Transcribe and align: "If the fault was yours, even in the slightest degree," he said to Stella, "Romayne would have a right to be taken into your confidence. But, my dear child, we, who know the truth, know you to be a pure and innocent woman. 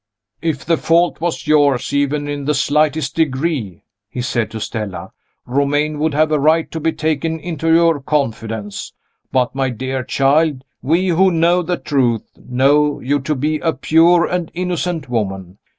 "If 0.41 0.65
the 0.65 0.77
fault 0.77 1.21
was 1.21 1.45
yours, 1.45 1.93
even 1.93 2.27
in 2.27 2.45
the 2.45 2.55
slightest 2.55 3.15
degree," 3.15 3.83
he 4.09 4.23
said 4.23 4.49
to 4.49 4.59
Stella, 4.59 5.11
"Romayne 5.45 5.99
would 5.99 6.15
have 6.15 6.31
a 6.31 6.39
right 6.39 6.71
to 6.71 6.79
be 6.79 6.91
taken 6.91 7.39
into 7.39 7.71
your 7.71 7.99
confidence. 8.01 8.93
But, 9.31 9.53
my 9.53 9.69
dear 9.69 10.03
child, 10.03 10.63
we, 10.81 11.09
who 11.09 11.29
know 11.29 11.61
the 11.61 11.77
truth, 11.77 12.23
know 12.49 12.99
you 12.99 13.19
to 13.19 13.35
be 13.35 13.59
a 13.59 13.73
pure 13.73 14.25
and 14.25 14.49
innocent 14.55 15.07
woman. 15.07 15.59